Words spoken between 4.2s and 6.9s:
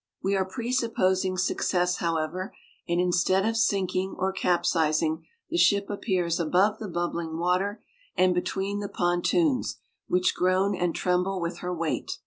capsizing, the ship appears above the